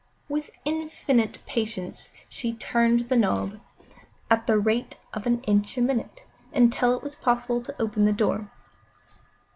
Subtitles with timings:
[0.27, 3.59] With infinite patience she turned the knob
[4.31, 8.11] at the rate of an inch a minute, until it was possible to open the
[8.11, 8.49] door.